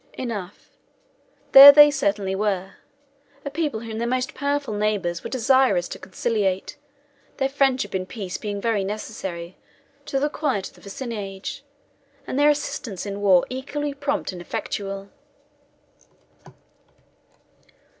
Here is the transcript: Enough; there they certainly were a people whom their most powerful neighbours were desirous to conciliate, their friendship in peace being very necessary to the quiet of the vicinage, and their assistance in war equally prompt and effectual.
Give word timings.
Enough; 0.13 0.71
there 1.51 1.71
they 1.71 1.91
certainly 1.91 2.33
were 2.33 2.71
a 3.45 3.51
people 3.51 3.81
whom 3.81 3.99
their 3.99 4.07
most 4.07 4.33
powerful 4.33 4.73
neighbours 4.73 5.23
were 5.23 5.29
desirous 5.29 5.87
to 5.89 5.99
conciliate, 5.99 6.75
their 7.37 7.47
friendship 7.47 7.93
in 7.93 8.07
peace 8.07 8.35
being 8.37 8.59
very 8.59 8.83
necessary 8.83 9.57
to 10.07 10.19
the 10.19 10.27
quiet 10.27 10.69
of 10.69 10.73
the 10.73 10.81
vicinage, 10.81 11.63
and 12.25 12.39
their 12.39 12.49
assistance 12.49 13.05
in 13.05 13.21
war 13.21 13.45
equally 13.51 13.93
prompt 13.93 14.31
and 14.31 14.41
effectual. 14.41 15.09